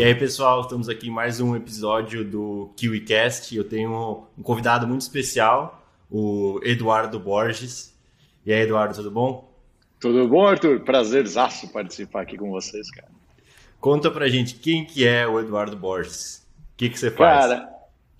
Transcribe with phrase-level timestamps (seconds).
[0.00, 3.54] E aí, pessoal, estamos aqui em mais um episódio do KiwiCast.
[3.54, 7.94] Eu tenho um convidado muito especial, o Eduardo Borges.
[8.46, 9.52] E aí, Eduardo, tudo bom?
[10.00, 10.80] Tudo bom, Arthur?
[10.80, 13.08] Prazerzaço participar aqui com vocês, cara.
[13.78, 16.48] Conta pra gente quem que é o Eduardo Borges.
[16.72, 17.50] O que, que você faz?
[17.50, 17.68] Cara,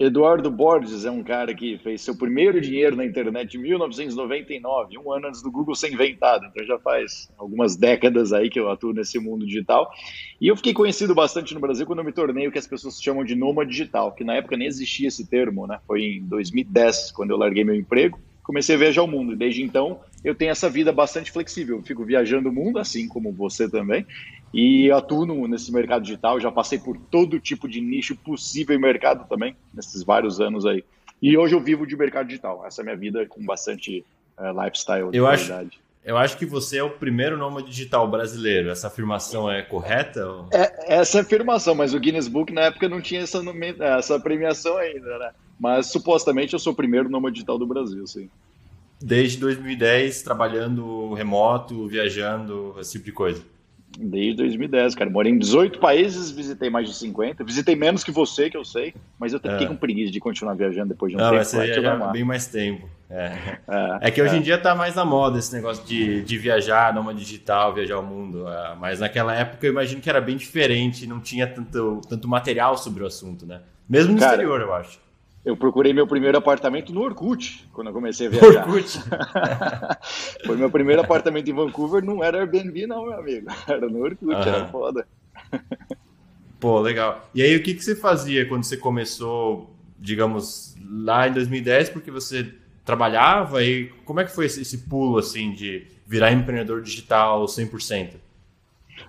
[0.01, 5.13] Eduardo Borges é um cara que fez seu primeiro dinheiro na internet em 1999, um
[5.13, 6.47] ano antes do Google ser inventado.
[6.47, 9.93] Então já faz algumas décadas aí que eu atuo nesse mundo digital.
[10.41, 12.99] E eu fiquei conhecido bastante no Brasil quando eu me tornei o que as pessoas
[12.99, 15.79] chamam de nômade digital, que na época nem existia esse termo, né?
[15.87, 19.33] Foi em 2010, quando eu larguei meu emprego, comecei a viajar o mundo.
[19.33, 21.77] E desde então eu tenho essa vida bastante flexível.
[21.77, 24.07] Eu fico viajando o mundo, assim como você também.
[24.53, 29.29] E atuo nesse mercado digital, já passei por todo tipo de nicho possível em mercado
[29.29, 30.85] também, nesses vários anos aí.
[31.23, 32.65] E hoje eu vivo de mercado digital.
[32.67, 34.05] Essa é a minha vida com bastante
[34.39, 35.69] uh, lifestyle de eu qualidade.
[35.69, 38.71] Acho, eu acho que você é o primeiro nômade digital brasileiro.
[38.71, 40.27] Essa afirmação é correta?
[40.27, 40.49] Ou...
[40.53, 43.41] É, essa é afirmação, mas o Guinness Book na época não tinha essa,
[43.99, 45.31] essa premiação ainda, né?
[45.61, 48.31] Mas supostamente eu sou o primeiro nômade digital do Brasil, sim.
[48.99, 53.43] Desde 2010, trabalhando remoto, viajando, esse tipo de coisa.
[53.99, 55.11] Desde 2010, cara.
[55.11, 57.45] Morei em 18 países, visitei mais de 50.
[57.45, 59.67] Visitei menos que você, que eu sei, mas eu fiquei é.
[59.67, 61.45] com preguiça de continuar viajando depois de um Não, tempo.
[61.45, 62.89] Você já, já bem mais tempo.
[63.11, 64.39] É, é, é que hoje é.
[64.39, 68.03] em dia tá mais na moda esse negócio de, de viajar, numa digital, viajar o
[68.03, 68.47] mundo.
[68.49, 72.79] É, mas naquela época eu imagino que era bem diferente, não tinha tanto, tanto material
[72.79, 73.61] sobre o assunto, né?
[73.89, 75.10] Mesmo no cara, exterior, eu acho.
[75.45, 78.69] Eu procurei meu primeiro apartamento no Orkut, quando eu comecei a viajar.
[78.69, 79.01] Orkut?
[80.45, 83.51] Foi meu primeiro apartamento em Vancouver, não era Airbnb não, meu amigo.
[83.67, 84.41] Era no Orkut, uhum.
[84.41, 85.09] era foda.
[86.59, 87.27] Pô, legal.
[87.35, 92.11] E aí, o que, que você fazia quando você começou, digamos, lá em 2010, porque
[92.11, 92.53] você
[92.85, 98.17] trabalhava e como é que foi esse, esse pulo, assim, de virar empreendedor digital 100%?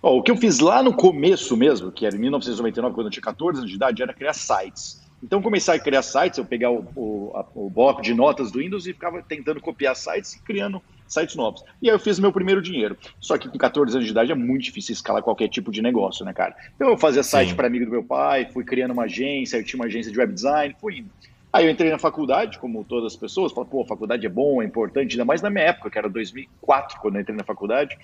[0.01, 3.11] Oh, o que eu fiz lá no começo mesmo, que era em 1999, quando eu
[3.11, 5.00] tinha 14 anos de idade, era criar sites.
[5.23, 8.59] Então comecei a criar sites, eu pegar o, o, a, o bloco de notas do
[8.59, 11.63] Windows e ficava tentando copiar sites e criando sites novos.
[11.81, 12.97] E aí eu fiz meu primeiro dinheiro.
[13.19, 16.25] Só que com 14 anos de idade é muito difícil escalar qualquer tipo de negócio,
[16.25, 16.55] né, cara?
[16.75, 19.79] Então eu fazia site para amigo do meu pai, fui criando uma agência, eu tinha
[19.79, 21.09] uma agência de web design, fui indo.
[21.53, 24.65] Aí eu entrei na faculdade, como todas as pessoas, falei, pô, faculdade é bom, é
[24.65, 27.97] importante, ainda mais na minha época, que era 2004, quando eu entrei na faculdade.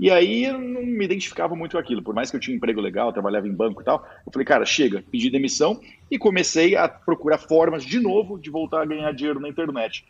[0.00, 2.56] E aí eu não me identificava muito com aquilo, por mais que eu tinha um
[2.56, 4.02] emprego legal, trabalhava em banco e tal.
[4.26, 5.78] Eu falei, cara, chega, pedi demissão
[6.10, 10.02] e comecei a procurar formas de novo de voltar a ganhar dinheiro na internet.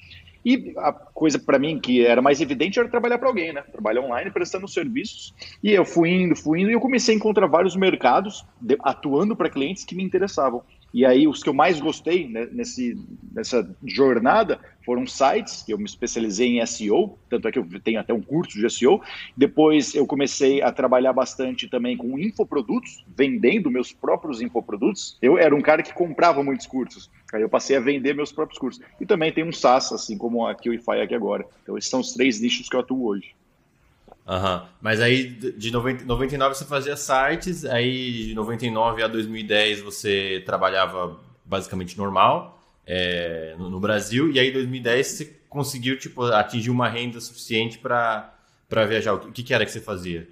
[0.45, 3.63] E a coisa para mim que era mais evidente era trabalhar para alguém, né?
[3.63, 5.35] Trabalhar online, prestando serviços.
[5.61, 8.47] E eu fui indo, fui indo, e eu comecei a encontrar vários mercados
[8.85, 10.63] atuando para clientes que me interessavam.
[10.93, 12.99] E aí, os que eu mais gostei né, nesse,
[13.33, 18.01] nessa jornada foram sites, que eu me especializei em SEO, tanto é que eu tenho
[18.01, 19.01] até um curso de SEO.
[19.37, 25.17] Depois, eu comecei a trabalhar bastante também com infoprodutos, vendendo meus próprios infoprodutos.
[25.23, 28.59] Eu era um cara que comprava muitos cursos, aí eu passei a vender meus próprios
[28.59, 28.83] cursos.
[29.01, 31.47] E também tem um SaaS, assim como a QIFI aqui agora.
[31.63, 33.35] Então, esses são os três nichos que eu atuo hoje.
[34.31, 34.63] Uhum.
[34.81, 41.19] Mas aí de 90, 99 você fazia sites, aí de 99 a 2010 você trabalhava
[41.45, 46.89] basicamente normal é, no, no, Brasil, e aí em 2010 você conseguiu tipo, atingir uma
[46.89, 48.33] renda suficiente para
[48.89, 49.15] viajar.
[49.15, 50.29] O que, que era que você fazia?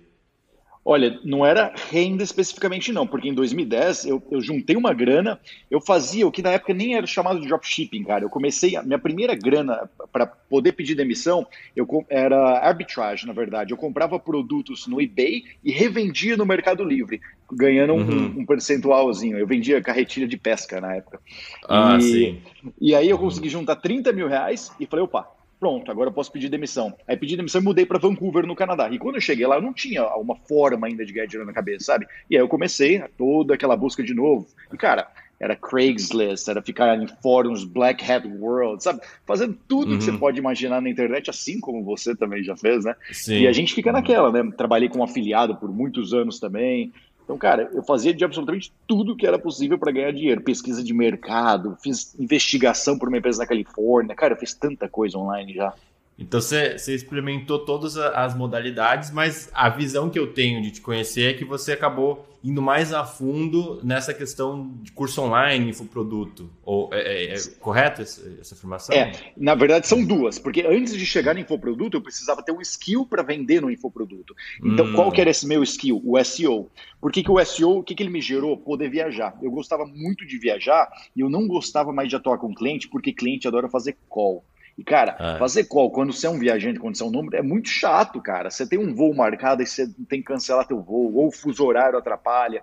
[0.85, 5.39] Olha, não era renda especificamente não, porque em 2010 eu, eu juntei uma grana,
[5.71, 8.25] eu fazia o que na época nem era chamado de dropshipping, cara.
[8.25, 11.47] Eu comecei, a minha primeira grana para poder pedir demissão
[11.77, 13.73] eu, era arbitrage, na verdade.
[13.73, 17.21] Eu comprava produtos no eBay e revendia no Mercado Livre,
[17.53, 18.35] ganhando um, uhum.
[18.39, 19.37] um percentualzinho.
[19.37, 21.21] Eu vendia carretilha de pesca na época.
[21.69, 22.43] Ah, e, sim.
[22.81, 26.31] E aí eu consegui juntar 30 mil reais e falei, opa, Pronto, agora eu posso
[26.31, 26.95] pedir demissão.
[27.07, 28.89] Aí pedi demissão e mudei para Vancouver, no Canadá.
[28.91, 31.53] E quando eu cheguei lá, eu não tinha uma forma ainda de ganhar dinheiro na
[31.53, 32.07] cabeça, sabe?
[32.31, 34.47] E aí eu comecei toda aquela busca de novo.
[34.73, 35.09] E, cara,
[35.41, 39.01] era Craigslist, era ficar em fóruns Black Hat World, sabe?
[39.25, 39.99] Fazendo tudo uhum.
[39.99, 40.19] que você uhum.
[40.19, 42.95] pode imaginar na internet, assim como você também já fez, né?
[43.13, 43.41] Sim.
[43.41, 44.51] E a gente fica naquela, né?
[44.57, 46.93] Trabalhei com afiliado por muitos anos também.
[47.29, 50.41] Então, cara, eu fazia de absolutamente tudo que era possível para ganhar dinheiro.
[50.41, 54.17] Pesquisa de mercado, fiz investigação por uma empresa na Califórnia.
[54.17, 55.75] Cara, eu fiz tanta coisa online já.
[56.19, 61.31] Então você, experimentou todas as modalidades, mas a visão que eu tenho de te conhecer
[61.31, 66.51] é que você acabou indo mais a fundo nessa questão de curso online, infoproduto.
[66.65, 68.95] Ou, é, é, é correto essa, essa, afirmação?
[68.95, 72.61] É, na verdade são duas, porque antes de chegar no infoproduto, eu precisava ter um
[72.61, 74.35] skill para vender no infoproduto.
[74.65, 74.95] Então, hum.
[74.95, 76.01] qual que era esse meu skill?
[76.05, 76.69] O SEO.
[77.01, 78.57] Por que, que o SEO, o que, que ele me gerou?
[78.57, 79.37] Poder viajar.
[79.41, 83.13] Eu gostava muito de viajar e eu não gostava mais de atuar com cliente, porque
[83.13, 84.45] cliente adora fazer call.
[84.79, 85.39] E, cara, é.
[85.39, 88.23] fazer call quando você é um viajante, quando você é um número, é muito chato,
[88.23, 88.49] cara.
[88.49, 91.67] Você tem um voo marcado e você tem que cancelar teu voo, ou o fuso
[91.67, 92.63] horário atrapalha.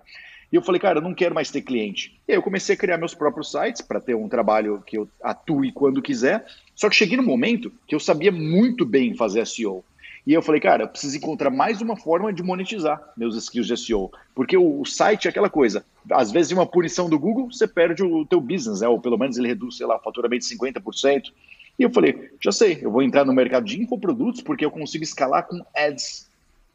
[0.50, 2.18] E eu falei, cara, eu não quero mais ter cliente.
[2.26, 5.06] E aí eu comecei a criar meus próprios sites para ter um trabalho que eu
[5.22, 6.46] atue quando quiser.
[6.74, 9.84] Só que cheguei no momento que eu sabia muito bem fazer SEO.
[10.26, 13.76] E eu falei, cara, eu preciso encontrar mais uma forma de monetizar meus skills de
[13.76, 14.10] SEO.
[14.34, 15.84] Porque o, site é aquela coisa.
[16.10, 18.88] Às vezes, uma punição do Google, você perde o teu business, né?
[18.88, 21.32] ou pelo menos ele reduz, sei lá, o faturamento de 50%.
[21.78, 25.04] E eu falei, já sei, eu vou entrar no mercado de infoprodutos porque eu consigo
[25.04, 26.26] escalar com ads.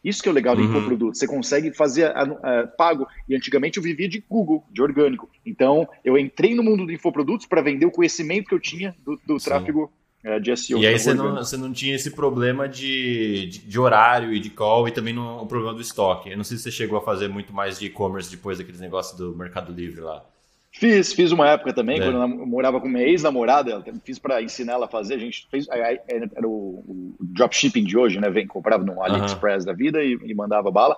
[0.04, 0.70] Isso que é o legal do uhum.
[0.70, 1.18] infoproduto.
[1.18, 3.08] Você consegue fazer a, a, pago.
[3.30, 5.30] E antigamente eu vivia de Google, de orgânico.
[5.46, 9.20] Então, eu entrei no mundo do infoprodutos para vender o conhecimento que eu tinha do,
[9.26, 9.92] do tráfego
[10.24, 10.80] é, de SEO.
[10.80, 14.50] E aí você não, você não tinha esse problema de, de, de, horário e de
[14.50, 16.30] call e também não, o problema do estoque.
[16.30, 19.18] Eu não sei se você chegou a fazer muito mais de e-commerce depois daqueles negócios
[19.18, 20.24] do Mercado Livre lá.
[20.74, 22.04] Fiz, fiz uma época também, é.
[22.04, 25.68] quando eu morava com minha ex-namorada, fiz para ensinar ela a fazer, a gente fez,
[25.70, 30.34] era o, o dropshipping de hoje, né, vem, comprava no AliExpress da vida e, e,
[30.34, 30.96] mandava bala,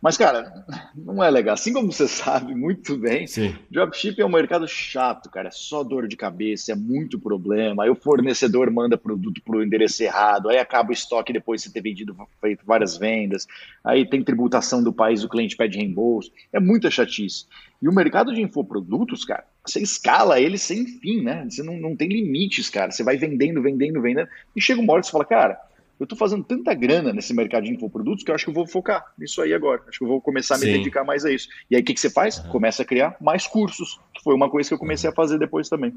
[0.00, 0.64] mas cara,
[0.94, 3.54] não é legal, assim como você sabe muito bem, Sim.
[3.70, 7.90] dropshipping é um mercado chato, cara, é só dor de cabeça, é muito problema, aí
[7.90, 11.82] o fornecedor manda produto pro endereço errado, aí acaba o estoque depois de você ter
[11.82, 13.46] vendido, feito várias vendas,
[13.84, 17.46] aí tem tributação do país, o cliente pede reembolso, é muita chatice.
[17.80, 21.46] E o mercado de infoprodutos, cara, você escala ele sem fim, né?
[21.48, 22.90] Você não, não tem limites, cara.
[22.90, 24.28] Você vai vendendo, vendendo, vendendo.
[24.54, 25.60] E chega uma hora que você fala, cara,
[25.98, 28.66] eu tô fazendo tanta grana nesse mercado de infoprodutos que eu acho que eu vou
[28.66, 29.82] focar nisso aí agora.
[29.88, 30.72] Acho que eu vou começar a me Sim.
[30.72, 31.48] dedicar mais a isso.
[31.70, 32.38] E aí o que, que você faz?
[32.38, 32.50] Uhum.
[32.50, 35.68] Começa a criar mais cursos, que foi uma coisa que eu comecei a fazer depois
[35.68, 35.94] também.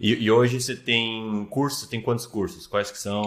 [0.00, 2.66] E, e, hoje você tem cursos, tem quantos cursos?
[2.66, 3.22] Quais que são?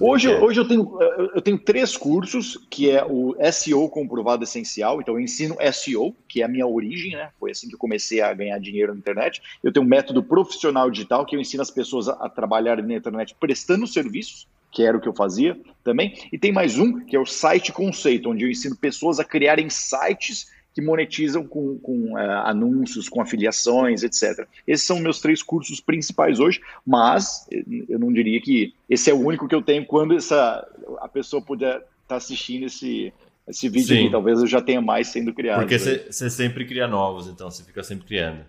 [0.00, 0.98] Hoje, hoje eu, tenho,
[1.34, 5.00] eu tenho três cursos, que é o SEO comprovado essencial.
[5.00, 7.30] Então eu ensino SEO, que é a minha origem, né?
[7.38, 9.40] Foi assim que eu comecei a ganhar dinheiro na internet.
[9.62, 12.94] Eu tenho um método profissional digital, que eu ensino as pessoas a, a trabalhar na
[12.94, 16.14] internet prestando serviços, que era o que eu fazia também.
[16.32, 19.68] E tem mais um, que é o site conceito, onde eu ensino pessoas a criarem
[19.70, 24.46] sites que monetizam com, com uh, anúncios, com afiliações, etc.
[24.66, 27.48] Esses são meus três cursos principais hoje, mas
[27.88, 30.64] eu não diria que esse é o único que eu tenho quando essa,
[31.00, 33.12] a pessoa puder estar tá assistindo esse,
[33.48, 34.02] esse vídeo Sim.
[34.02, 34.10] aqui.
[34.10, 35.60] Talvez eu já tenha mais sendo criado.
[35.60, 38.44] Porque você sempre cria novos, então você fica sempre criando.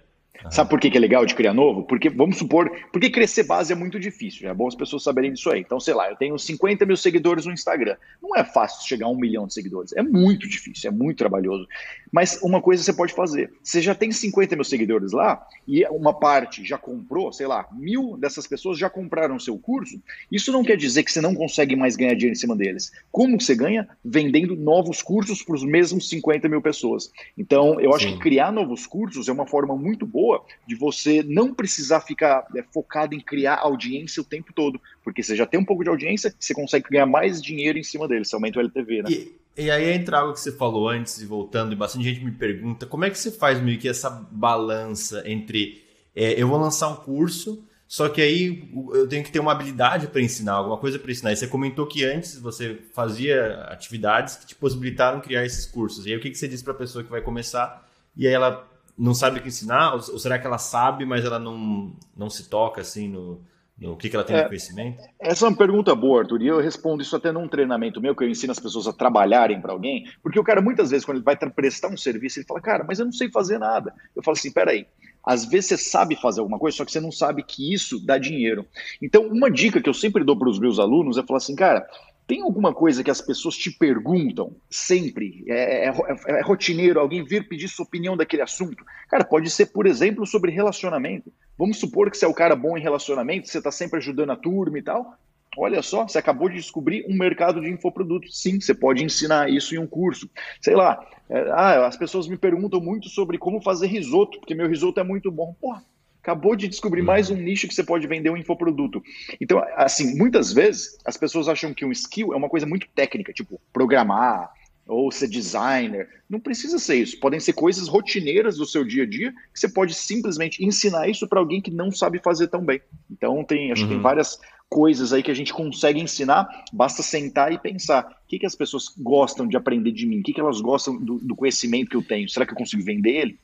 [0.50, 1.84] Sabe por que, que é legal de criar novo?
[1.84, 5.50] Porque, vamos supor, porque crescer base é muito difícil, é bom as pessoas saberem disso
[5.50, 5.60] aí.
[5.60, 7.98] Então, sei lá, eu tenho 50 mil seguidores no Instagram.
[8.22, 11.68] Não é fácil chegar a um milhão de seguidores, é muito difícil, é muito trabalhoso.
[12.12, 16.14] Mas uma coisa você pode fazer: você já tem 50 mil seguidores lá e uma
[16.14, 20.02] parte já comprou, sei lá, mil dessas pessoas já compraram o seu curso.
[20.32, 22.92] Isso não quer dizer que você não consegue mais ganhar dinheiro em cima deles.
[23.12, 23.88] Como você ganha?
[24.04, 27.12] Vendendo novos cursos para os mesmos 50 mil pessoas.
[27.38, 28.14] Então, eu acho Sim.
[28.14, 30.29] que criar novos cursos é uma forma muito boa
[30.68, 35.36] de você não precisar ficar é, focado em criar audiência o tempo todo, porque você
[35.36, 38.36] já tem um pouco de audiência, você consegue ganhar mais dinheiro em cima deles, você
[38.36, 39.10] aumenta o LTV, né?
[39.10, 42.32] E e aí entra algo que você falou antes e voltando, e bastante gente me
[42.32, 45.84] pergunta, como é que você faz meio que essa balança entre
[46.16, 50.08] é, eu vou lançar um curso, só que aí eu tenho que ter uma habilidade
[50.08, 51.34] para ensinar, alguma coisa para ensinar.
[51.34, 56.06] E você comentou que antes você fazia atividades que te possibilitaram criar esses cursos.
[56.06, 57.86] E aí o que, que você diz para a pessoa que vai começar
[58.16, 58.66] e aí ela
[59.00, 59.94] não sabe o que ensinar?
[59.94, 63.42] Ou, será que ela sabe, mas ela não, não se toca assim no,
[63.82, 65.02] o que, que ela tem é, de conhecimento?
[65.20, 68.24] Essa é uma pergunta boa, Arthur, e eu respondo isso até num treinamento meu, que
[68.24, 71.24] eu ensino as pessoas a trabalharem para alguém, porque o cara, muitas vezes, quando ele
[71.24, 73.94] vai prestar um serviço, ele fala, cara, mas eu não sei fazer nada.
[74.14, 74.86] Eu falo assim, peraí,
[75.26, 78.18] às vezes você sabe fazer alguma coisa, só que você não sabe que isso dá
[78.18, 78.66] dinheiro.
[79.02, 81.88] Então, uma dica que eu sempre dou para os meus alunos é falar assim, cara,
[82.30, 85.44] tem alguma coisa que as pessoas te perguntam sempre?
[85.48, 88.86] É, é, é, é, rotineiro alguém vir pedir sua opinião daquele assunto?
[89.10, 91.34] Cara, pode ser, por exemplo, sobre relacionamento.
[91.58, 94.36] Vamos supor que você é o cara bom em relacionamento, você está sempre ajudando a
[94.36, 95.16] turma e tal.
[95.58, 98.40] Olha só, você acabou de descobrir um mercado de infoprodutos.
[98.40, 100.30] Sim, você pode ensinar isso em um curso.
[100.62, 104.70] Sei lá, é, ah, as pessoas me perguntam muito sobre como fazer risoto, porque meu
[104.70, 105.56] risoto é muito bom.
[105.60, 105.84] Porra,
[106.22, 109.02] acabou de descobrir mais um nicho que você pode vender um infoproduto.
[109.40, 113.34] Então, assim, muitas vezes as pessoas acham que um skill é uma coisa muito técnica,
[113.34, 114.52] tipo programar
[114.88, 116.10] ou ser designer.
[116.28, 117.20] Não precisa ser isso.
[117.20, 121.28] Podem ser coisas rotineiras do seu dia a dia que você pode simplesmente ensinar isso
[121.28, 122.82] para alguém que não sabe fazer tão bem.
[123.10, 123.88] Então, tem, acho uhum.
[123.88, 124.04] que tem uhum.
[124.04, 128.46] várias coisas aí que a gente consegue ensinar, basta sentar e pensar o que, que
[128.46, 131.90] as pessoas gostam de aprender de mim, o que, que elas gostam do, do conhecimento
[131.90, 133.40] que eu tenho, será que eu consigo vender ele?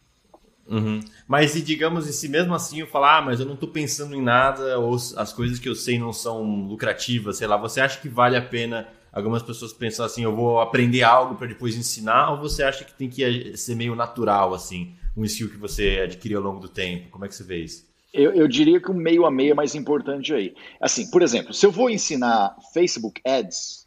[0.67, 0.99] Uhum.
[1.27, 4.15] Mas e digamos, e se mesmo assim eu falar, ah, mas eu não estou pensando
[4.15, 7.99] em nada, ou as coisas que eu sei não são lucrativas, sei lá, você acha
[7.99, 12.31] que vale a pena algumas pessoas pensar assim, eu vou aprender algo para depois ensinar,
[12.31, 16.39] ou você acha que tem que ser meio natural, assim, um skill que você adquiriu
[16.39, 17.09] ao longo do tempo?
[17.09, 17.85] Como é que você vê isso?
[18.13, 20.53] Eu, eu, diria que o meio a meio é mais importante aí.
[20.79, 23.84] Assim, por exemplo, se eu vou ensinar Facebook Ads,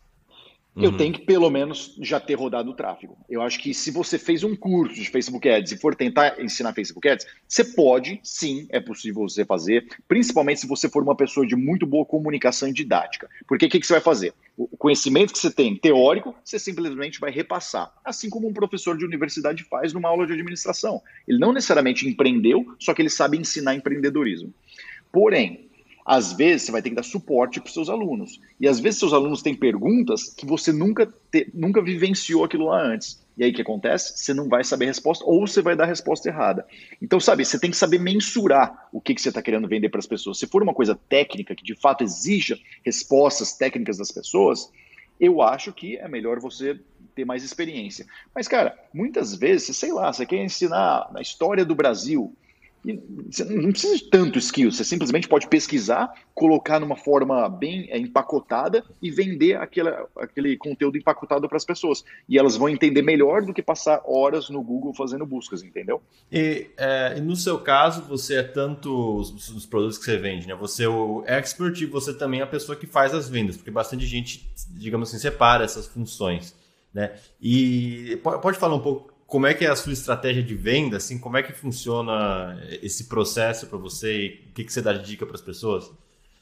[0.75, 0.84] Uhum.
[0.84, 3.18] Eu tenho que, pelo menos, já ter rodado o tráfego.
[3.28, 6.72] Eu acho que se você fez um curso de Facebook Ads e for tentar ensinar
[6.72, 11.46] Facebook Ads, você pode, sim, é possível você fazer, principalmente se você for uma pessoa
[11.46, 13.28] de muito boa comunicação e didática.
[13.46, 14.32] Porque o que, que você vai fazer?
[14.56, 17.92] O conhecimento que você tem teórico, você simplesmente vai repassar.
[18.04, 21.02] Assim como um professor de universidade faz numa aula de administração.
[21.26, 24.52] Ele não necessariamente empreendeu, só que ele sabe ensinar empreendedorismo.
[25.10, 25.67] Porém,
[26.08, 28.40] às vezes você vai ter que dar suporte para os seus alunos.
[28.58, 32.82] E às vezes seus alunos têm perguntas que você nunca, te, nunca vivenciou aquilo lá
[32.82, 33.22] antes.
[33.36, 34.16] E aí o que acontece?
[34.16, 36.66] Você não vai saber a resposta ou você vai dar a resposta errada.
[37.02, 39.98] Então, sabe, você tem que saber mensurar o que, que você está querendo vender para
[39.98, 40.38] as pessoas.
[40.38, 44.72] Se for uma coisa técnica que de fato exija respostas técnicas das pessoas,
[45.20, 46.80] eu acho que é melhor você
[47.14, 48.06] ter mais experiência.
[48.34, 52.34] Mas, cara, muitas vezes, sei lá, você quer ensinar a história do Brasil
[53.28, 57.99] você não precisa de tanto skill, você simplesmente pode pesquisar, colocar numa forma bem é,
[57.99, 62.04] empacotada e vender aquela, aquele conteúdo empacotado para as pessoas.
[62.28, 66.00] E elas vão entender melhor do que passar horas no Google fazendo buscas, entendeu?
[66.30, 70.54] E, é, no seu caso, você é tanto os, os, produtos que você vende, né?
[70.54, 73.70] Você é o expert e você também é a pessoa que faz as vendas, porque
[73.70, 76.54] bastante gente, digamos assim, separa essas funções.
[76.94, 77.12] Né?
[77.40, 80.97] E pode falar um pouco como é que é a sua estratégia de venda?
[80.97, 84.23] Assim, como é que funciona esse processo para você?
[84.23, 85.92] E o que, que você dá de dica para as pessoas?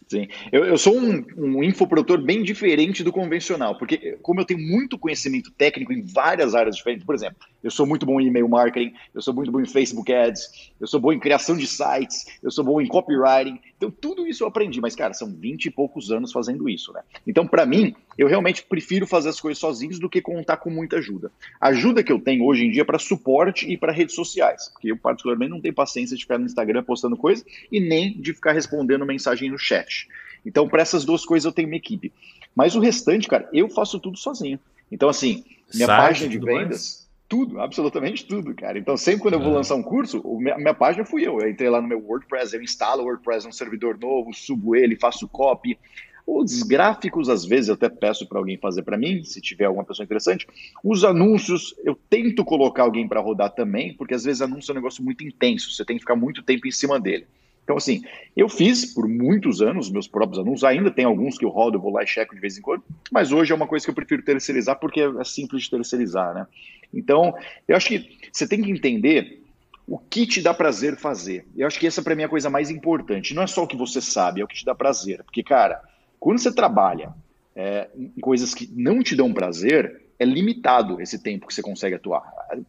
[0.06, 4.60] Sim, eu, eu sou um, um infoprodutor bem diferente do convencional, porque como eu tenho
[4.60, 8.48] muito conhecimento técnico em várias áreas diferentes, por exemplo, eu sou muito bom em e-mail
[8.48, 12.24] marketing, eu sou muito bom em Facebook Ads, eu sou bom em criação de sites,
[12.40, 15.70] eu sou bom em copywriting, então tudo isso eu aprendi, mas cara, são 20 e
[15.72, 17.00] poucos anos fazendo isso, né?
[17.26, 20.98] Então para mim, eu realmente prefiro fazer as coisas sozinhos do que contar com muita
[20.98, 21.32] ajuda.
[21.60, 24.68] A ajuda que eu tenho hoje em dia é para suporte e para redes sociais,
[24.68, 28.32] porque eu particularmente não tenho paciência de ficar no Instagram postando coisa e nem de
[28.32, 30.06] ficar respondendo mensagem no chat.
[30.44, 32.12] Então, para essas duas coisas eu tenho uma equipe.
[32.54, 34.60] Mas o restante, cara, eu faço tudo sozinho.
[34.90, 35.44] Então, assim,
[35.74, 37.05] minha Site, página de vendas, mais?
[37.28, 38.78] Tudo, absolutamente tudo, cara.
[38.78, 39.56] Então, sempre quando eu vou é.
[39.56, 41.40] lançar um curso, a minha página fui eu.
[41.40, 44.96] Eu entrei lá no meu WordPress, eu instalo o WordPress num servidor novo, subo ele,
[44.96, 45.78] faço copy.
[46.26, 49.84] Os gráficos, às vezes, eu até peço para alguém fazer para mim, se tiver alguma
[49.84, 50.46] pessoa interessante.
[50.82, 54.76] Os anúncios, eu tento colocar alguém para rodar também, porque às vezes anúncio é um
[54.76, 57.26] negócio muito intenso, você tem que ficar muito tempo em cima dele.
[57.66, 58.02] Então, assim,
[58.36, 61.80] eu fiz por muitos anos meus próprios anúncios, ainda tem alguns que eu rodo, eu
[61.80, 63.94] vou lá e checo de vez em quando, mas hoje é uma coisa que eu
[63.94, 66.46] prefiro terceirizar porque é simples de terceirizar, né?
[66.92, 67.34] Então,
[67.66, 69.42] eu acho que você tem que entender
[69.86, 71.46] o que te dá prazer fazer.
[71.56, 73.34] Eu acho que essa para mim é a coisa mais importante.
[73.34, 75.22] Não é só o que você sabe, é o que te dá prazer.
[75.22, 75.80] Porque, cara,
[76.18, 77.14] quando você trabalha
[77.54, 81.94] é, em coisas que não te dão prazer, é limitado esse tempo que você consegue
[81.94, 82.24] atuar.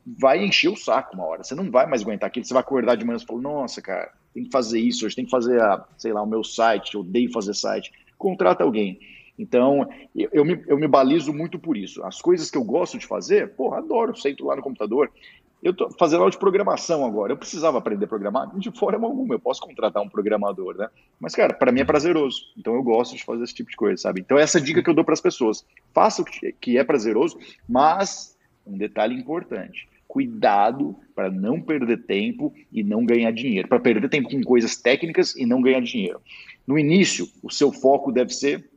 [0.05, 1.43] Vai encher o saco uma hora.
[1.43, 2.45] Você não vai mais aguentar aquilo.
[2.45, 5.25] Você vai acordar de manhã e falar, nossa, cara, tem que fazer isso, hoje tem
[5.25, 7.91] que fazer, a, sei lá, o meu site, eu odeio fazer site.
[8.17, 8.99] Contrata alguém.
[9.37, 12.03] Então, eu, eu, me, eu me balizo muito por isso.
[12.03, 15.11] As coisas que eu gosto de fazer, pô, adoro, sento lá no computador.
[15.61, 17.33] Eu tô fazendo aula de programação agora.
[17.33, 19.35] Eu precisava aprender a programar de forma alguma.
[19.35, 20.87] Eu posso contratar um programador, né?
[21.19, 22.41] Mas, cara, para mim é prazeroso.
[22.57, 24.21] Então eu gosto de fazer esse tipo de coisa, sabe?
[24.21, 25.65] Então, essa é dica que eu dou para as pessoas.
[25.93, 32.81] Faça o que é prazeroso, mas um detalhe importante cuidado para não perder tempo e
[32.81, 36.21] não ganhar dinheiro, para perder tempo com coisas técnicas e não ganhar dinheiro.
[36.65, 38.67] No início, o seu foco deve ser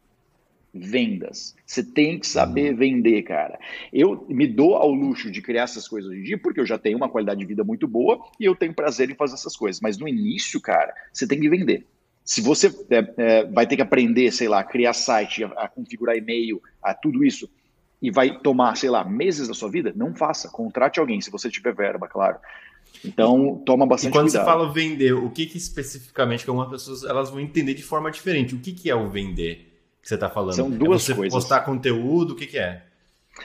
[0.73, 1.55] vendas.
[1.67, 3.59] Você tem que saber vender, cara.
[3.93, 6.79] Eu me dou ao luxo de criar essas coisas hoje em dia porque eu já
[6.79, 9.81] tenho uma qualidade de vida muito boa e eu tenho prazer em fazer essas coisas.
[9.81, 11.85] Mas no início, cara, você tem que vender.
[12.25, 15.69] Se você é, é, vai ter que aprender, sei lá, a criar site, a, a
[15.69, 17.51] configurar e-mail, a tudo isso,
[18.01, 20.49] e vai tomar, sei lá, meses da sua vida, não faça.
[20.49, 22.39] Contrate alguém, se você tiver verba, claro.
[23.05, 24.45] Então, toma bastante e quando cuidado.
[24.45, 28.11] você fala vender, o que, que especificamente que algumas pessoas elas vão entender de forma
[28.11, 28.55] diferente?
[28.55, 29.70] O que, que é o vender
[30.03, 30.55] que você está falando?
[30.55, 31.35] São duas é você coisas.
[31.35, 32.83] postar conteúdo, o que, que é?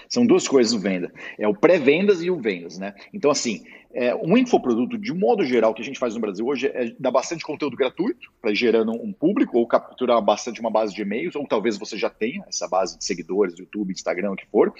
[0.10, 1.14] São duas coisas o venda.
[1.38, 2.94] É o pré-vendas e o vendas, né?
[3.14, 3.64] Então, assim,
[3.94, 7.12] é, um infoproduto, de modo geral, que a gente faz no Brasil hoje é dar
[7.12, 11.34] bastante conteúdo gratuito para ir gerando um público ou capturar bastante uma base de e-mails,
[11.34, 14.74] ou talvez você já tenha essa base de seguidores, YouTube, Instagram, o que for.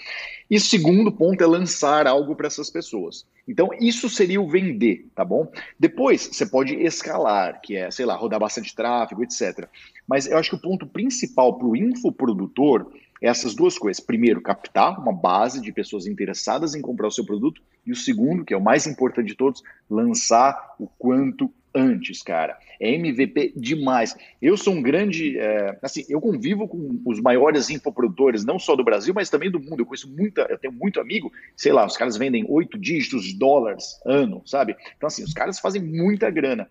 [0.50, 3.26] E segundo ponto é lançar algo para essas pessoas.
[3.48, 5.50] Então, isso seria o vender, tá bom?
[5.80, 9.66] Depois, você pode escalar, que é, sei lá, rodar bastante tráfego, etc.
[10.06, 14.04] Mas eu acho que o ponto principal para o infoprodutor essas duas coisas.
[14.04, 17.62] Primeiro, captar uma base de pessoas interessadas em comprar o seu produto.
[17.84, 22.58] E o segundo, que é o mais importante de todos, lançar o quanto antes, cara.
[22.80, 24.16] É MVP demais.
[24.40, 25.38] Eu sou um grande.
[25.38, 29.60] É, assim, eu convivo com os maiores infoprodutores, não só do Brasil, mas também do
[29.60, 29.80] mundo.
[29.80, 33.38] Eu conheço muita, eu tenho muito amigo, sei lá, os caras vendem oito dígitos de
[33.38, 34.76] dólares ano, sabe?
[34.96, 36.68] Então, assim, os caras fazem muita grana.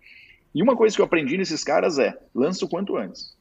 [0.54, 3.36] E uma coisa que eu aprendi nesses caras é: lança o quanto antes.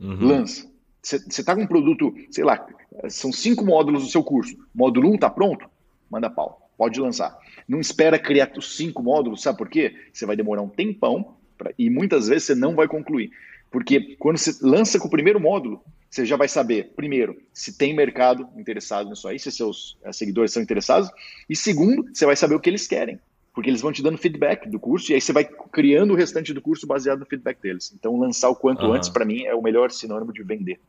[0.00, 0.26] Uhum.
[0.26, 0.75] Lança
[1.06, 2.66] Você está com um produto, sei lá,
[3.08, 4.56] são cinco módulos do seu curso.
[4.74, 5.70] Módulo 1 um está pronto?
[6.10, 6.68] Manda pau.
[6.76, 7.38] Pode lançar.
[7.68, 9.94] Não espera criar os cinco módulos, sabe por quê?
[10.12, 13.30] Você vai demorar um tempão pra, e muitas vezes você não vai concluir.
[13.70, 17.94] Porque quando você lança com o primeiro módulo, você já vai saber, primeiro, se tem
[17.94, 21.08] mercado interessado nisso aí, se seus eh, seguidores são interessados,
[21.48, 23.20] e segundo, você vai saber o que eles querem,
[23.54, 26.52] porque eles vão te dando feedback do curso, e aí você vai criando o restante
[26.52, 27.92] do curso baseado no feedback deles.
[27.94, 28.92] Então, lançar o quanto uhum.
[28.92, 30.80] antes, para mim, é o melhor sinônimo de vender.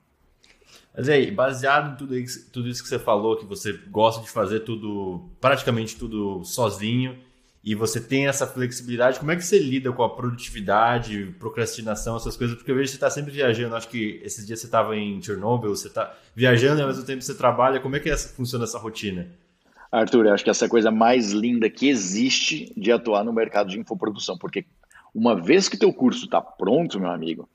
[0.95, 4.29] Mas aí, baseado em tudo isso, tudo isso que você falou, que você gosta de
[4.29, 7.17] fazer tudo, praticamente tudo sozinho,
[7.63, 12.37] e você tem essa flexibilidade, como é que você lida com a produtividade, procrastinação, essas
[12.37, 12.55] coisas?
[12.55, 13.75] Porque eu vejo que você está sempre viajando.
[13.75, 17.21] Acho que esses dias você estava em Chernobyl, você está viajando e ao mesmo tempo
[17.21, 17.81] você trabalha.
[17.81, 19.27] Como é que essa, funciona essa rotina?
[19.91, 23.33] Arthur, eu acho que essa é a coisa mais linda que existe de atuar no
[23.33, 24.65] mercado de infoprodução, porque
[25.13, 27.49] uma vez que teu curso está pronto, meu amigo,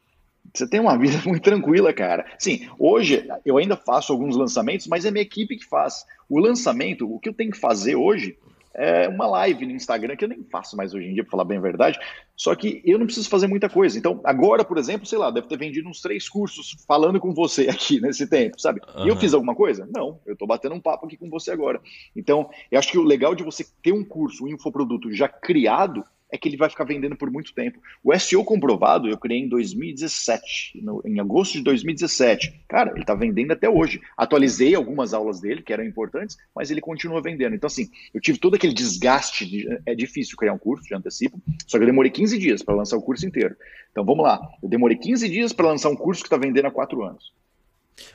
[0.52, 2.26] você tem uma vida muito tranquila, cara.
[2.38, 6.04] Sim, hoje eu ainda faço alguns lançamentos, mas é minha equipe que faz.
[6.28, 8.36] O lançamento, o que eu tenho que fazer hoje
[8.74, 11.44] é, uma live no Instagram, que eu nem faço mais hoje em dia, para falar
[11.44, 11.98] bem a verdade,
[12.36, 13.98] só que eu não preciso fazer muita coisa.
[13.98, 17.68] Então, agora, por exemplo, sei lá, deve ter vendido uns três cursos falando com você
[17.70, 18.80] aqui nesse tempo, sabe?
[18.94, 19.06] Uhum.
[19.06, 19.88] E eu fiz alguma coisa?
[19.94, 21.80] Não, eu estou batendo um papo aqui com você agora.
[22.16, 26.04] Então, eu acho que o legal de você ter um curso, um infoproduto já criado,
[26.32, 27.78] é que ele vai ficar vendendo por muito tempo.
[28.02, 32.64] O SEO comprovado eu criei em 2017, no, em agosto de 2017.
[32.66, 34.00] Cara, ele está vendendo até hoje.
[34.16, 37.54] Atualizei algumas aulas dele, que eram importantes, mas ele continua vendendo.
[37.54, 39.44] Então, assim, eu tive todo aquele desgaste.
[39.44, 42.74] De, é difícil criar um curso, de antecipo, só que eu demorei 15 dias para
[42.74, 43.54] lançar o curso inteiro.
[43.90, 44.40] Então, vamos lá.
[44.62, 47.30] Eu demorei 15 dias para lançar um curso que está vendendo há 4 anos.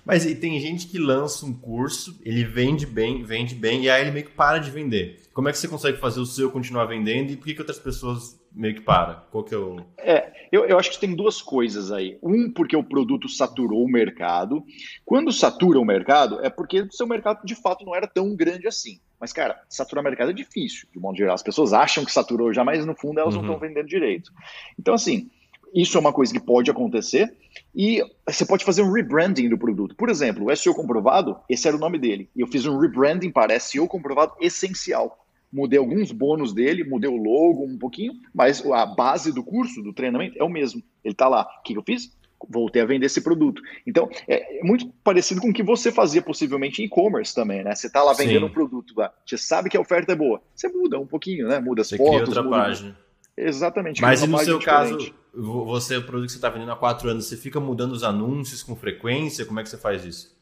[0.05, 4.01] Mas e tem gente que lança um curso, ele vende bem, vende bem, e aí
[4.01, 5.21] ele meio que para de vender.
[5.33, 7.79] Como é que você consegue fazer o seu continuar vendendo e por que, que outras
[7.79, 9.21] pessoas meio que param?
[9.31, 9.79] Qual que é o.
[9.99, 12.17] É, eu, eu acho que tem duas coisas aí.
[12.23, 14.63] Um, porque o produto saturou o mercado.
[15.05, 18.67] Quando satura o mercado, é porque o seu mercado de fato não era tão grande
[18.67, 18.99] assim.
[19.19, 21.35] Mas, cara, saturar o mercado é difícil, de modo geral.
[21.35, 23.41] As pessoas acham que saturou já, mas no fundo elas uhum.
[23.41, 24.31] não estão vendendo direito.
[24.79, 25.29] Então, assim,
[25.77, 27.31] isso é uma coisa que pode acontecer
[27.75, 29.95] e você pode fazer um rebranding do produto.
[29.95, 32.27] Por exemplo, o SEO comprovado, esse era o nome dele.
[32.35, 35.23] E eu fiz um rebranding para SEO comprovado essencial.
[35.53, 39.93] Mudei alguns bônus dele, mudei o logo um pouquinho, mas a base do curso, do
[39.93, 40.81] treinamento, é o mesmo.
[41.03, 41.47] Ele está lá.
[41.59, 42.17] O que eu fiz?
[42.49, 43.61] Voltei a vender esse produto.
[43.85, 47.75] Então, é muito parecido com o que você fazia possivelmente em e-commerce também, né?
[47.75, 48.51] Você está lá vendendo Sim.
[48.51, 50.41] um produto, lá, você sabe que a oferta é boa.
[50.55, 51.59] Você muda um pouquinho, né?
[51.59, 52.15] Muda as você fotos.
[52.15, 52.57] Cria outra muda...
[52.57, 53.06] página.
[53.37, 54.01] Exatamente.
[54.01, 54.65] Mas e no seu diferente.
[54.65, 58.03] caso, você, o produto que você está vendendo há quatro anos, você fica mudando os
[58.03, 59.45] anúncios com frequência?
[59.45, 60.35] Como é que você faz isso?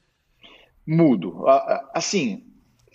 [0.88, 1.44] Mudo.
[1.94, 2.46] Assim,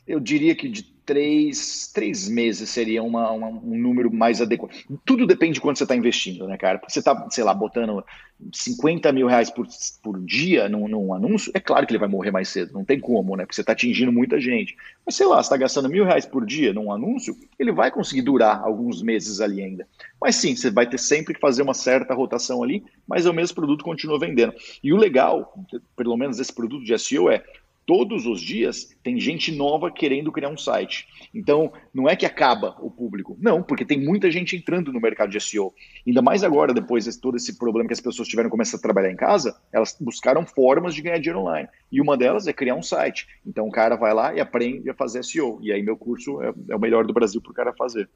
[0.07, 4.71] eu diria que de três, três meses seria uma, uma, um número mais adequado.
[5.05, 6.79] Tudo depende de quanto você está investindo, né, cara?
[6.79, 8.05] Porque você está, sei lá, botando
[8.53, 9.67] 50 mil reais por,
[10.03, 12.99] por dia num, num, anúncio, é claro que ele vai morrer mais cedo, não tem
[12.99, 13.45] como, né?
[13.45, 14.77] Porque você está atingindo muita gente.
[15.05, 18.23] Mas sei lá, você está gastando mil reais por dia num anúncio, ele vai conseguir
[18.23, 19.87] durar alguns meses ali ainda.
[20.21, 23.55] Mas sim, você vai ter sempre que fazer uma certa rotação ali, mas o mesmo
[23.55, 24.55] produto continua vendendo.
[24.83, 25.55] E o legal,
[25.97, 27.43] pelo menos esse produto de SEO, é
[27.91, 31.09] todos os dias tem gente nova querendo criar um site.
[31.35, 33.37] Então, não é que acaba o público.
[33.41, 35.75] Não, porque tem muita gente entrando no mercado de SEO.
[36.07, 39.11] Ainda mais agora, depois de todo esse problema que as pessoas tiveram começar a trabalhar
[39.11, 41.69] em casa, elas buscaram formas de ganhar dinheiro online.
[41.91, 43.27] E uma delas é criar um site.
[43.45, 45.59] Então, o cara vai lá e aprende a fazer SEO.
[45.61, 48.09] E aí, meu curso é, é o melhor do Brasil para o cara fazer.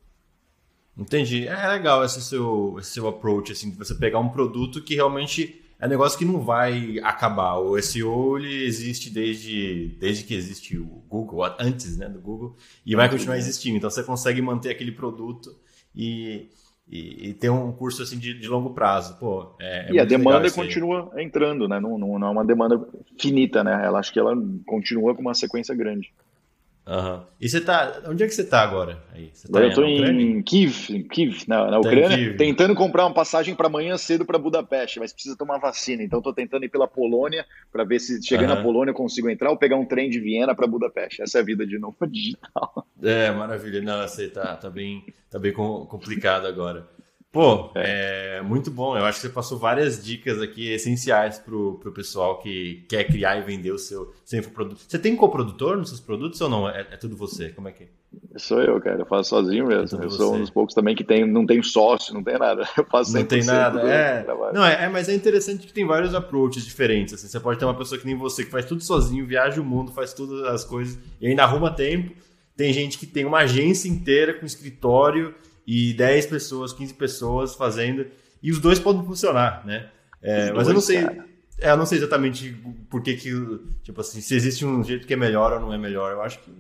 [0.97, 1.49] Entendi.
[1.49, 5.64] É legal esse seu, esse seu approach, assim, de você pegar um produto que realmente
[5.79, 7.59] é um negócio que não vai acabar.
[7.59, 12.57] O SEO ele existe desde, desde que existe o Google, antes né, do Google,
[12.87, 13.77] e vai continuar existindo.
[13.77, 15.55] Então você consegue manter aquele produto
[15.95, 16.49] e,
[16.89, 19.19] e, e ter um curso assim de, de longo prazo.
[19.19, 21.81] Pô, é, é e a demanda continua entrando, né?
[21.81, 22.81] Não, não, não é uma demanda
[23.19, 23.85] finita, né?
[23.85, 24.35] Ela acho que ela
[24.67, 26.13] continua com uma sequência grande.
[26.87, 27.23] Uhum.
[27.41, 28.03] E você tá.
[28.07, 29.03] Onde é que você tá agora?
[29.15, 29.31] Aí?
[29.33, 32.37] Você tá eu estou em Kiev, em Kiev na, na tá Ucrânia, Kiev.
[32.37, 36.03] tentando comprar uma passagem para amanhã cedo para Budapeste, mas precisa tomar vacina.
[36.03, 38.57] Então estou tentando ir pela Polônia para ver se chegando uhum.
[38.57, 41.23] na Polônia eu consigo entrar ou pegar um trem de Viena para Budapeste.
[41.23, 42.87] Essa é a vida de novo digital.
[43.03, 43.81] É, maravilha.
[43.81, 46.87] Não, você tá, tá, bem, tá bem complicado agora.
[47.35, 48.37] Pô, é.
[48.39, 48.43] é.
[48.43, 48.97] muito bom.
[48.97, 53.37] Eu acho que você passou várias dicas aqui essenciais pro, pro pessoal que quer criar
[53.37, 54.83] e vender o seu, seu infoproduto.
[54.87, 56.69] Você tem coprodutor nos seus produtos ou não?
[56.69, 57.49] É, é tudo você?
[57.49, 57.87] Como é que é?
[58.37, 59.01] Sou eu, cara.
[59.01, 60.01] Eu faço sozinho mesmo.
[60.01, 62.69] É eu sou um dos poucos também que tem, não tem sócio, não tem nada.
[62.79, 64.25] Eu faço Não tem nada, é.
[64.53, 67.15] Não, é, é, mas é interessante que tem vários approaches diferentes.
[67.15, 67.27] Assim.
[67.27, 69.91] Você pode ter uma pessoa que nem você, que faz tudo sozinho, viaja o mundo,
[69.91, 72.15] faz todas as coisas e ainda arruma tempo.
[72.57, 75.35] Tem gente que tem uma agência inteira com escritório
[75.67, 78.07] e 10 pessoas, 15 pessoas fazendo,
[78.43, 79.89] e os dois podem funcionar, né?
[80.23, 80.99] É, mas eu não sei,
[81.59, 82.57] É, eu não sei exatamente
[82.91, 83.31] por que que,
[83.83, 86.13] tipo assim, se existe um jeito que é melhor ou não é melhor.
[86.13, 86.51] Eu acho que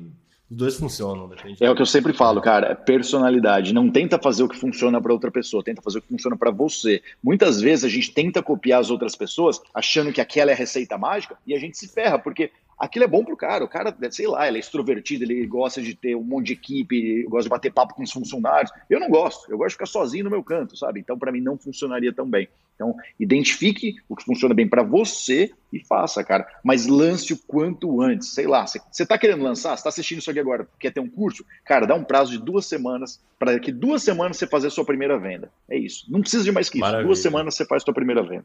[0.51, 1.63] os dois funcionam, depende.
[1.65, 3.75] É o que eu sempre falo, cara, é personalidade.
[3.75, 6.51] Não tenta fazer o que funciona para outra pessoa, tenta fazer o que funciona para
[6.51, 7.03] você.
[7.23, 10.97] Muitas vezes a gente tenta copiar as outras pessoas, achando que aquela é a receita
[10.97, 13.65] mágica, e a gente se ferra, porque aquilo é bom pro cara.
[13.65, 17.25] O cara, sei lá, ele é extrovertido, ele gosta de ter um monte de equipe,
[17.25, 18.73] gosta de bater papo com os funcionários.
[18.89, 21.01] Eu não gosto, eu gosto de ficar sozinho no meu canto, sabe?
[21.01, 22.49] Então, para mim, não funcionaria tão bem.
[22.75, 26.47] Então, identifique o que funciona bem para você e faça, cara.
[26.63, 28.35] Mas lance o quanto antes.
[28.35, 29.71] Sei lá, você está querendo lançar?
[29.71, 31.45] Você está assistindo isso aqui agora, quer ter um curso?
[31.65, 34.85] Cara, dá um prazo de duas semanas para daqui duas semanas você fazer a sua
[34.85, 35.51] primeira venda.
[35.69, 36.05] É isso.
[36.11, 36.85] Não precisa de mais que isso.
[36.85, 37.07] Maravilha.
[37.07, 38.45] Duas semanas você faz a sua primeira venda.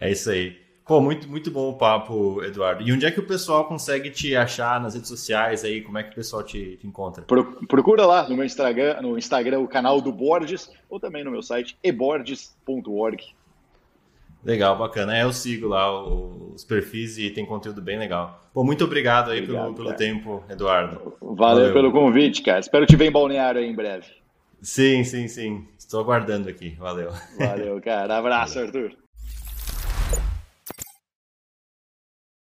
[0.00, 0.63] É isso aí.
[0.86, 2.82] Pô, muito, muito bom o papo, Eduardo.
[2.82, 5.80] E onde é que o pessoal consegue te achar nas redes sociais aí?
[5.80, 7.24] Como é que o pessoal te, te encontra?
[7.66, 11.42] Procura lá no meu Instagram, no Instagram, o canal do Borges, ou também no meu
[11.42, 13.34] site eborges.org.
[14.44, 15.16] Legal, bacana.
[15.16, 18.46] É, eu sigo lá os perfis e tem conteúdo bem legal.
[18.52, 21.14] Pô, muito obrigado aí obrigado, pelo, pelo tempo, Eduardo.
[21.18, 22.60] Valeu, Valeu, pelo convite, cara.
[22.60, 24.06] Espero te ver em Balneário aí em breve.
[24.60, 25.66] Sim, sim, sim.
[25.78, 26.76] Estou aguardando aqui.
[26.78, 27.10] Valeu.
[27.38, 28.18] Valeu, cara.
[28.18, 28.66] Abraço, Valeu.
[28.66, 29.03] Arthur.